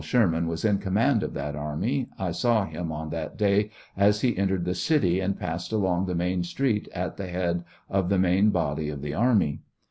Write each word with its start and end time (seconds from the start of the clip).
Sherman 0.03 0.47
was 0.47 0.65
in 0.65 0.79
command 0.79 1.21
of 1.21 1.35
that 1.35 1.55
army, 1.55 2.09
I 2.17 2.31
saw 2.31 2.65
him 2.65 2.91
on 2.91 3.11
that 3.11 3.37
day 3.37 3.69
as 3.95 4.21
he 4.21 4.35
entered 4.35 4.65
the 4.65 4.73
city 4.73 5.19
and 5.19 5.37
passed 5.39 5.71
along 5.71 6.07
the 6.07 6.15
main 6.15 6.41
street 6.43 6.89
at 6.91 7.17
the 7.17 7.27
head 7.27 7.63
of 7.87 8.09
the 8.09 8.17
main 8.17 8.49
body 8.49 8.89
of 8.89 9.03
the 9.03 9.13
army. 9.13 9.61